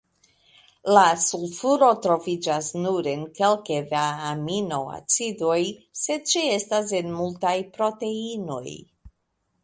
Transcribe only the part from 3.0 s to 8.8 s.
en kelke da aminoacidoj, sed ĉeestas en multaj proteinoj.